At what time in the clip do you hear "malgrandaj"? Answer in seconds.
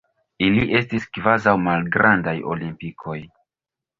1.67-2.35